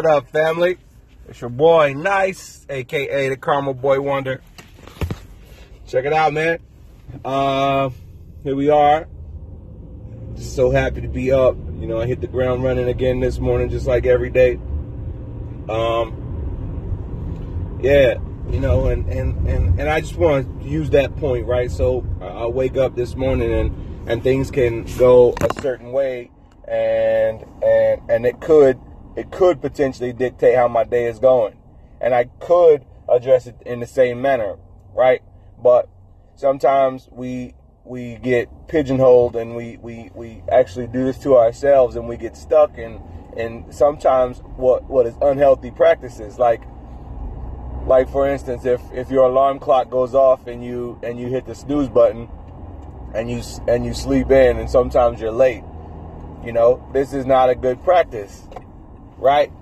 [0.00, 0.78] What up, family?
[1.28, 4.40] It's your boy Nice, aka the Caramel Boy Wonder.
[5.86, 6.58] Check it out, man.
[7.22, 7.90] Uh,
[8.42, 9.06] here we are.
[10.36, 11.54] Just so happy to be up.
[11.78, 14.54] You know, I hit the ground running again this morning, just like every day.
[15.68, 16.16] Um,
[17.82, 18.14] yeah,
[18.48, 21.70] you know, and and and, and I just want to use that point, right?
[21.70, 26.30] So I wake up this morning and and things can go a certain way
[26.66, 28.80] and and and it could
[29.16, 31.56] it could potentially dictate how my day is going,
[32.00, 34.56] and I could address it in the same manner,
[34.94, 35.22] right?
[35.62, 35.88] But
[36.34, 37.54] sometimes we
[37.84, 42.36] we get pigeonholed and we, we, we actually do this to ourselves and we get
[42.36, 43.00] stuck in
[43.36, 46.38] and sometimes what what is unhealthy practices.
[46.38, 46.62] Like
[47.86, 51.46] like for instance if if your alarm clock goes off and you and you hit
[51.46, 52.28] the snooze button
[53.14, 55.64] and you and you sleep in and sometimes you're late
[56.44, 58.48] you know, this is not a good practice,
[59.20, 59.52] right?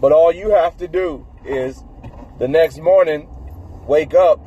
[0.00, 1.82] But all you have to do is
[2.38, 3.28] the next morning
[3.86, 4.40] wake up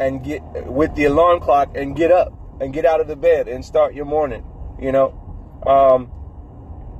[0.00, 3.48] and get with the alarm clock and get up and get out of the bed
[3.48, 4.44] and start your morning.
[4.80, 6.10] You know, um,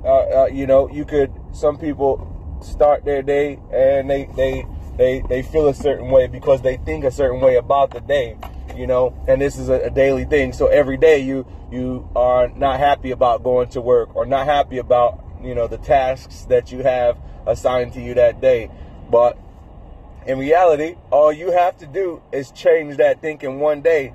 [0.05, 1.33] uh, uh, you know, you could.
[1.52, 2.28] Some people
[2.62, 4.64] start their day and they they
[4.96, 8.38] they they feel a certain way because they think a certain way about the day
[8.77, 10.52] you know, and this is a, a, daily thing.
[10.52, 14.78] So every day you you are not happy about going to work or not happy
[14.78, 18.70] about you know the tasks that you have assigned to you that day.
[19.10, 19.38] But
[20.26, 24.14] in reality, all you have to do is change that thinking one day,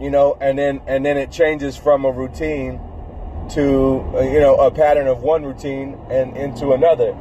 [0.00, 2.80] you know, and then and then it changes from a routine
[3.50, 7.16] to uh, you know a pattern of one routine and into another.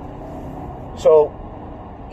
[0.98, 1.34] So,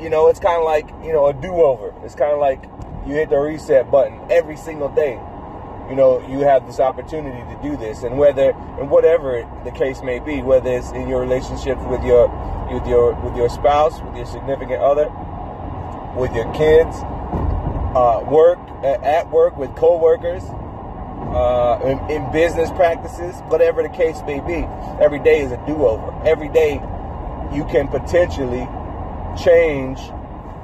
[0.00, 1.94] you know, it's kind of like you know a do-over.
[2.04, 2.62] It's kind of like
[3.06, 5.18] you hit the reset button every single day.
[5.88, 10.02] You know, you have this opportunity to do this, and whether and whatever the case
[10.02, 12.28] may be, whether it's in your relationship with your
[12.72, 15.10] with your with your spouse, with your significant other,
[16.16, 16.96] with your kids,
[17.94, 20.42] uh, work at work with coworkers,
[21.34, 24.66] uh, in, in business practices, whatever the case may be.
[25.00, 26.12] Every day is a do-over.
[26.26, 26.74] Every day,
[27.52, 28.68] you can potentially
[29.42, 29.98] change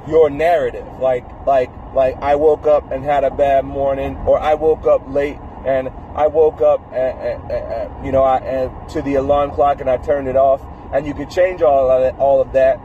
[0.07, 0.87] your narrative.
[0.99, 5.07] Like like like I woke up and had a bad morning, or I woke up
[5.07, 9.51] late and I woke up, and, and, and, you know, I, and to the alarm
[9.51, 10.61] clock and I turned it off.
[10.93, 12.79] And you could change all of that, all of that,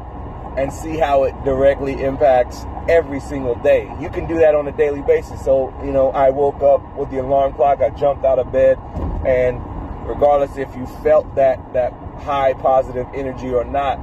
[0.58, 3.90] and see how it directly impacts every single day.
[4.00, 5.42] You can do that on a daily basis.
[5.44, 7.80] So you know, I woke up with the alarm clock.
[7.80, 8.78] I jumped out of bed,
[9.26, 9.58] and
[10.06, 13.98] regardless if you felt that that high positive energy or not,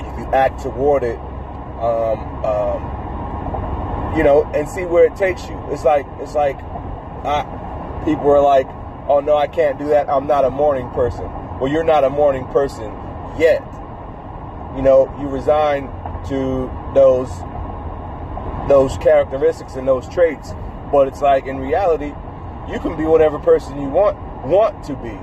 [0.00, 2.99] if you act toward it, um, um,
[4.16, 5.58] you know, and see where it takes you.
[5.70, 8.66] It's like it's like I, people are like,
[9.08, 10.08] "Oh no, I can't do that.
[10.08, 11.24] I'm not a morning person."
[11.60, 12.92] Well, you're not a morning person
[13.38, 13.62] yet.
[14.76, 15.86] You know, you resign
[16.28, 17.30] to those
[18.68, 20.52] those characteristics and those traits,
[20.90, 22.12] but it's like in reality,
[22.68, 25.16] you can be whatever person you want want to be.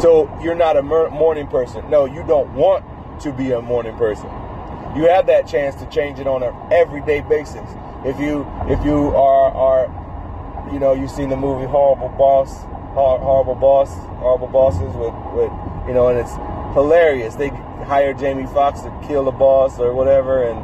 [0.00, 1.88] So you're not a morning person.
[1.90, 2.84] No, you don't want
[3.22, 4.28] to be a morning person
[4.96, 7.68] you have that chance to change it on an everyday basis.
[8.04, 12.62] If you if you are are you know you've seen the movie Horrible Boss,
[12.94, 15.52] Horrible Boss, Horrible Bosses with with
[15.86, 16.32] you know and it's
[16.74, 17.34] hilarious.
[17.34, 17.48] They
[17.84, 20.58] hire Jamie Foxx to kill the boss or whatever, and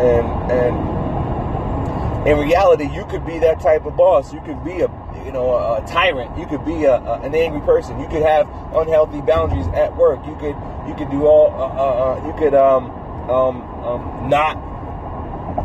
[0.00, 4.32] and and in reality, you could be that type of boss.
[4.32, 4.88] You could be a
[5.24, 6.36] you know a, tyrant.
[6.38, 7.98] You could be a, a, an angry person.
[7.98, 10.24] You could have unhealthy boundaries at work.
[10.26, 12.99] You could you could do all uh, uh, uh you could um
[13.30, 14.58] um, um, not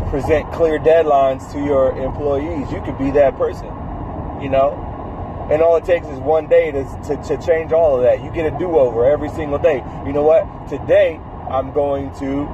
[0.09, 2.71] present clear deadlines to your employees.
[2.71, 3.67] You could be that person,
[4.41, 4.81] you know?
[5.51, 8.23] And all it takes is one day to, to, to change all of that.
[8.23, 9.83] You get a do over every single day.
[10.05, 10.45] You know what?
[10.69, 11.19] Today,
[11.51, 12.47] I'm going to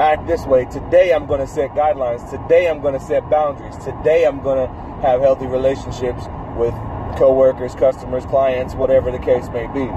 [0.00, 0.64] act this way.
[0.64, 2.28] Today, I'm going to set guidelines.
[2.30, 3.76] Today, I'm going to set boundaries.
[3.84, 4.72] Today, I'm going to
[5.02, 6.24] have healthy relationships
[6.56, 6.72] with
[7.18, 9.88] coworkers, customers, clients, whatever the case may be.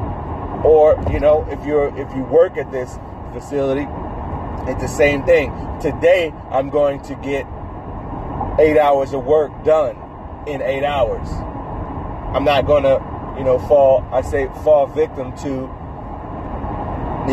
[0.67, 2.97] Or, you know, if you're if you work at this
[3.33, 3.87] facility.
[4.71, 5.51] It's the same thing.
[5.81, 7.45] Today, I'm going to get
[8.59, 9.97] eight hours of work done
[10.47, 11.27] in eight hours.
[12.33, 13.01] I'm not going to,
[13.37, 15.49] you know, fall, I say, fall victim to,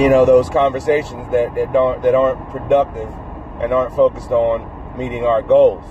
[0.00, 3.08] you know, those conversations that, that, don't, that aren't productive
[3.60, 5.84] and aren't focused on meeting our goals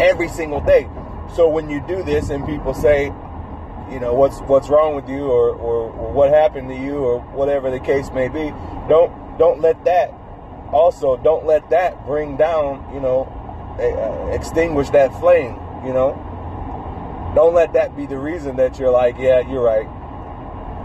[0.00, 0.88] every single day.
[1.34, 3.12] So when you do this and people say,
[3.90, 7.20] you know what's what's wrong with you or, or, or what happened to you or
[7.20, 8.50] whatever the case may be
[8.88, 10.12] don't don't let that
[10.72, 13.28] also don't let that bring down you know
[13.78, 16.14] uh, extinguish that flame you know?
[17.34, 19.86] Don't let that be the reason that you're like yeah you're right.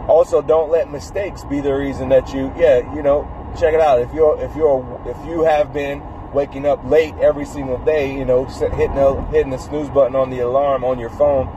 [0.08, 3.28] Also don't let mistakes be the reason that you yeah you know
[3.60, 4.02] check it out.
[4.02, 6.02] If you're if you're if you have been
[6.34, 10.30] waking up late every single day you know hitting the hitting the snooze button on
[10.30, 11.48] the alarm on your phone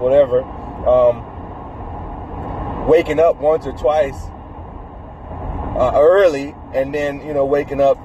[0.00, 0.42] whatever
[0.86, 1.24] um,
[2.88, 4.26] waking up once or twice
[5.76, 7.98] uh, early and then you know waking up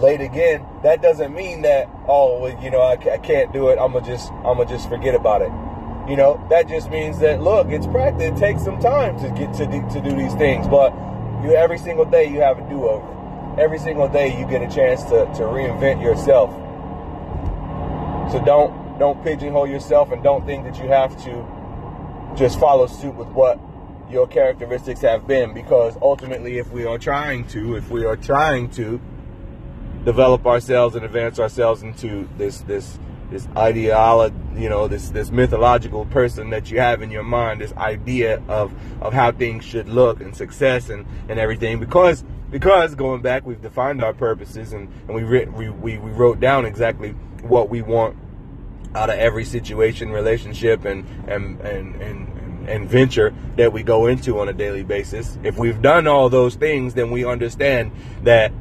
[0.00, 3.92] late again that doesn't mean that oh you know I, I can't do it i'm
[3.92, 5.50] gonna just i'm gonna just forget about it
[6.08, 8.30] you know, that just means that look, it's practice.
[8.30, 10.94] It takes some time to get to do, to do these things, but
[11.42, 13.60] you every single day you have a do over.
[13.60, 16.50] Every single day you get a chance to, to reinvent yourself.
[18.30, 21.44] So don't don't pigeonhole yourself and don't think that you have to
[22.34, 23.58] just follow suit with what
[24.10, 28.70] your characteristics have been because ultimately if we are trying to if we are trying
[28.70, 29.00] to
[30.04, 32.98] develop ourselves and advance ourselves into this this
[33.30, 37.72] this ideology, you know, this this mythological person that you have in your mind, this
[37.74, 41.80] idea of of how things should look and success and and everything.
[41.80, 46.64] Because because going back, we've defined our purposes and and we we we wrote down
[46.64, 47.10] exactly
[47.42, 48.16] what we want
[48.96, 54.40] out of every situation, relationship, and and and and and venture that we go into
[54.40, 55.38] on a daily basis.
[55.44, 57.92] If we've done all those things, then we understand
[58.24, 58.52] that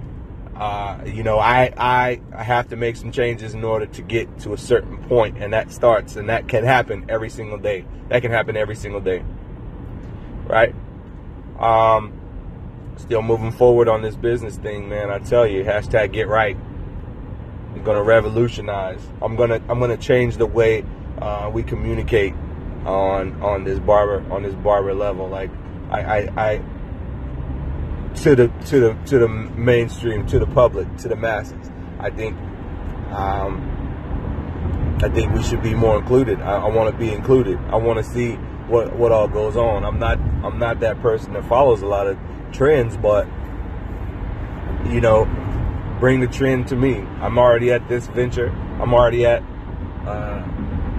[0.56, 4.40] uh, you know, I, I I have to make some changes in order to get
[4.40, 7.86] to a certain point, and that starts, and that can happen every single day.
[8.08, 9.22] That can happen every single day,
[10.46, 10.74] right?
[11.60, 12.14] Um,
[12.96, 15.10] still moving forward on this business thing, man.
[15.12, 16.56] I tell you, hashtag get right.
[17.76, 19.02] I'm gonna revolutionize.
[19.22, 20.86] I'm gonna I'm gonna change the way
[21.20, 22.34] uh, we communicate
[22.86, 25.28] on on this barber on this barber level.
[25.28, 25.52] Like
[25.90, 26.62] I I, I
[28.16, 31.70] to the to the to the mainstream, to the public, to the masses.
[32.00, 32.38] I think
[33.12, 36.42] um, I think we should be more included.
[36.42, 37.58] I, I want to be included.
[37.70, 38.34] I want to see
[38.68, 39.84] what what all goes on.
[39.84, 42.18] I'm not I'm not that person that follows a lot of
[42.52, 43.28] trends, but
[44.86, 45.26] you know,
[46.00, 46.98] bring the trend to me.
[47.22, 48.50] I'm already at this venture.
[48.82, 49.44] I'm already at
[50.06, 50.44] uh,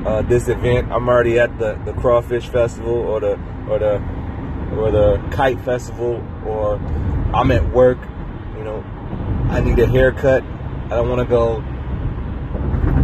[0.06, 0.90] uh, this event.
[0.90, 3.32] I'm already at the, the crawfish festival or the
[3.68, 3.96] or the
[4.76, 6.76] or the kite festival or
[7.34, 7.98] I'm at work,
[8.56, 8.82] you know,
[9.50, 10.42] I need a haircut.
[10.42, 11.62] I don't want to go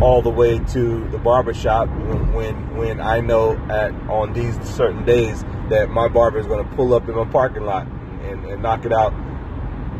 [0.02, 5.04] all the way to the barbershop when, when when I know at on these certain
[5.04, 8.62] days that my barber is going to pull up in my parking lot and, and
[8.62, 9.12] knock it out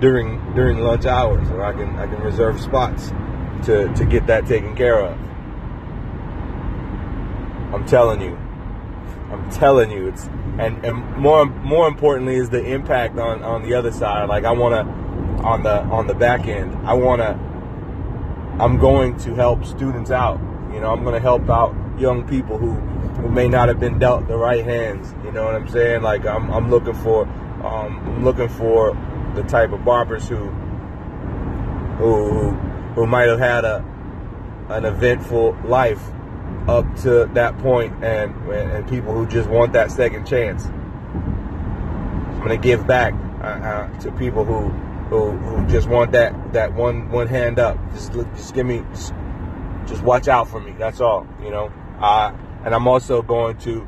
[0.02, 3.08] during during lunch hours, or I can I can reserve spots
[3.66, 5.16] to to get that taken care of.
[7.72, 8.36] I'm telling you,
[9.30, 10.26] I'm telling you, it's
[10.58, 14.28] and and more more importantly is the impact on on the other side.
[14.28, 14.92] Like I want to
[15.46, 16.76] on the on the back end.
[16.86, 17.38] I want to.
[18.62, 20.38] I'm going to help students out.
[20.74, 23.98] You know, I'm going to help out young people who who may not have been
[23.98, 25.14] dealt the right hands.
[25.24, 26.02] You know what I'm saying?
[26.02, 27.22] Like I'm I'm looking for
[27.64, 28.96] um, I'm looking for
[29.34, 30.48] the type of barbers who
[31.98, 32.50] who
[32.94, 33.84] who might have had a
[34.68, 36.02] an eventful life
[36.68, 40.66] up to that point and and people who just want that second chance.
[40.66, 44.68] I'm gonna give back uh, uh, to people who,
[45.08, 47.78] who who just want that that one one hand up.
[47.92, 49.12] Just just give me just,
[49.86, 50.74] just watch out for me.
[50.78, 51.72] That's all, you know.
[52.00, 52.32] Uh,
[52.64, 53.86] and I'm also going to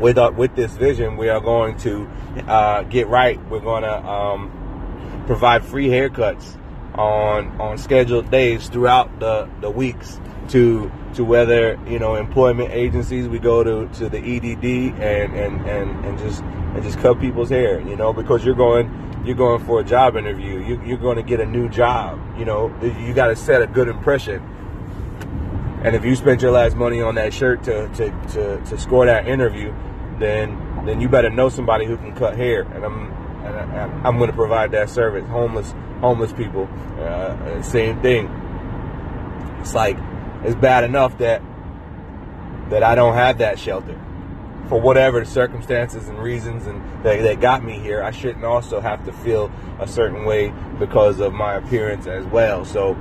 [0.00, 2.08] with uh, with this vision, we are going to
[2.46, 3.38] uh, get right.
[3.48, 6.56] We're going to um, provide free haircuts
[6.98, 13.28] on on scheduled days throughout the the weeks to to whether you know employment agencies
[13.28, 17.50] we go to to the EDD and and and and just and just cut people's
[17.50, 20.60] hair you know because you're going you're going for a job interview.
[20.64, 22.74] You, you're going to get a new job you know.
[22.82, 24.42] You got to set a good impression.
[25.82, 29.06] And if you spent your last money on that shirt to, to, to, to score
[29.06, 29.74] that interview
[30.20, 33.12] then then you better know somebody who can cut hair and I'm
[33.44, 36.68] and I, am going to provide that service homeless homeless people
[37.00, 38.26] uh, same thing
[39.60, 39.98] it's like
[40.44, 41.42] it's bad enough that
[42.70, 43.98] that I don't have that shelter
[44.70, 48.02] for whatever the circumstances and reasons and that, that got me here.
[48.02, 49.50] I shouldn't also have to feel
[49.80, 52.64] a certain way because of my appearance as well.
[52.64, 52.94] So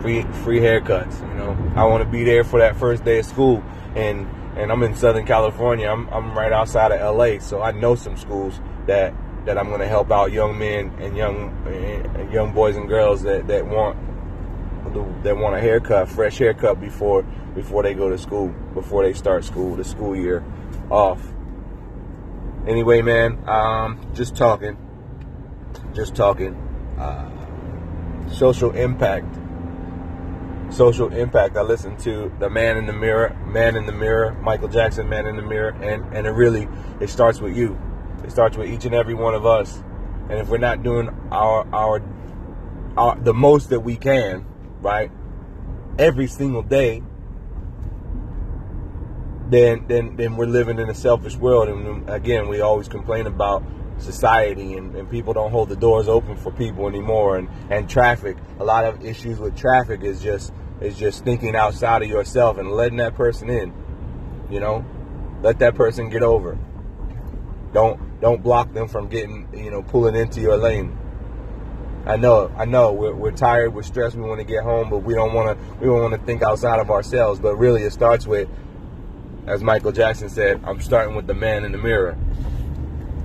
[0.00, 1.72] free free haircuts, you know.
[1.76, 3.62] I want to be there for that first day of school
[3.94, 4.26] and
[4.58, 5.88] and I'm in Southern California.
[5.88, 9.14] I'm I'm right outside of LA, so I know some schools that
[9.46, 13.22] that I'm going to help out young men and young and young boys and girls
[13.22, 13.96] that that want
[15.22, 17.22] that want a haircut, fresh haircut before
[17.54, 20.44] before they go to school, before they start school, the school year
[20.90, 21.20] off.
[22.66, 24.76] Anyway, man, um, just talking,
[25.94, 26.54] just talking.
[26.98, 27.30] Uh,
[28.32, 29.26] social impact.
[30.70, 31.56] Social impact.
[31.56, 35.26] I listen to the Man in the Mirror, Man in the Mirror, Michael Jackson, Man
[35.26, 36.68] in the Mirror, and and it really
[37.00, 37.78] it starts with you.
[38.24, 39.82] It starts with each and every one of us.
[40.28, 42.02] And if we're not doing our our,
[42.96, 44.44] our the most that we can,
[44.80, 45.10] right,
[45.98, 47.02] every single day,
[49.48, 51.68] then then then we're living in a selfish world.
[51.68, 53.62] And again, we always complain about
[53.98, 58.36] society and, and people don't hold the doors open for people anymore and, and traffic.
[58.60, 62.70] A lot of issues with traffic is just is just thinking outside of yourself and
[62.70, 63.72] letting that person in.
[64.50, 64.84] You know?
[65.42, 66.58] Let that person get over.
[67.72, 70.96] Don't don't block them from getting you know pulling into your lane.
[72.06, 72.92] I know, I know.
[72.92, 75.74] We're, we're tired, we're stressed, we want to get home, but we don't want to.
[75.74, 77.38] We don't want to think outside of ourselves.
[77.38, 78.48] But really, it starts with,
[79.46, 82.16] as Michael Jackson said, "I'm starting with the man in the mirror."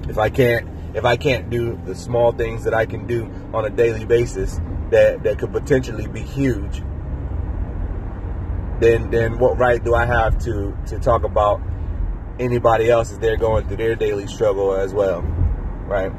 [0.10, 3.66] If I can't, if I can't do the small things that I can do on
[3.66, 4.60] a daily basis
[4.92, 6.82] that that could potentially be huge,
[8.80, 11.62] then then what right do I have to to talk about
[12.40, 15.22] anybody else as they're going through their daily struggle as well,
[15.88, 16.12] right?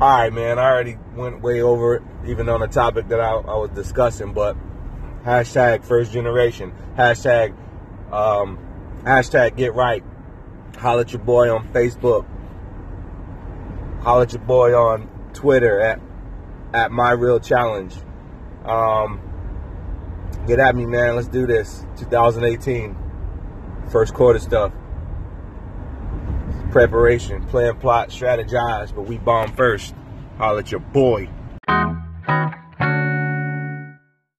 [0.00, 0.58] All right, man.
[0.58, 4.32] I already went way over it, even on a topic that I, I was discussing.
[4.32, 4.56] But
[5.24, 7.56] hashtag first generation, hashtag
[8.12, 8.58] um,
[9.02, 10.04] hashtag get right.
[10.78, 12.26] Holla at your boy on Facebook.
[14.02, 16.00] Holla at your boy on Twitter at
[16.72, 17.94] at my real challenge.
[18.64, 19.20] Um,
[20.46, 21.16] get at me, man.
[21.16, 21.84] Let's do this.
[21.96, 22.96] 2018,
[23.90, 24.72] first quarter stuff
[26.70, 29.94] preparation, plan, plot, strategize, but we bomb first.
[30.36, 31.28] Holla at your boy.